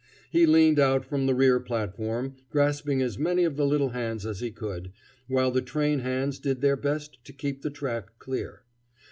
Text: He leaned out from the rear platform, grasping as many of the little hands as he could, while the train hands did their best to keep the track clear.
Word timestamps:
He 0.31 0.47
leaned 0.47 0.79
out 0.79 1.05
from 1.05 1.27
the 1.27 1.35
rear 1.35 1.59
platform, 1.59 2.35
grasping 2.49 3.03
as 3.03 3.19
many 3.19 3.43
of 3.43 3.55
the 3.55 3.67
little 3.67 3.89
hands 3.89 4.25
as 4.25 4.39
he 4.39 4.49
could, 4.49 4.91
while 5.27 5.51
the 5.51 5.61
train 5.61 5.99
hands 5.99 6.39
did 6.39 6.61
their 6.61 6.75
best 6.75 7.23
to 7.23 7.31
keep 7.31 7.61
the 7.61 7.69
track 7.69 8.17
clear. 8.17 8.63